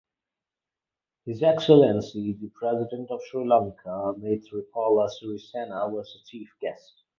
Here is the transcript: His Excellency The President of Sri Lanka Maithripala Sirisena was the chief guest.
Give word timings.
His 1.27 1.43
Excellency 1.43 2.33
The 2.33 2.47
President 2.55 3.11
of 3.11 3.21
Sri 3.29 3.47
Lanka 3.47 4.15
Maithripala 4.17 5.07
Sirisena 5.07 5.91
was 5.91 6.11
the 6.11 6.27
chief 6.27 6.49
guest. 6.59 7.03